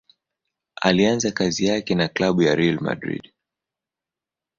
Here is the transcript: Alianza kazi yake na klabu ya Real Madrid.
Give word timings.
Alianza 0.81 1.31
kazi 1.31 1.65
yake 1.65 1.95
na 1.95 2.07
klabu 2.07 2.41
ya 2.41 2.55
Real 2.55 2.79
Madrid. 2.81 3.33